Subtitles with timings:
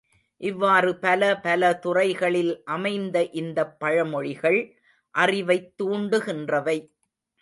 [0.41, 4.59] இவ்வாறு பல பல துறைகளில் அமைந்த இந்தப் பழமொழிகள்
[5.15, 6.77] அறிவைத் தூண்டுகின்றவை.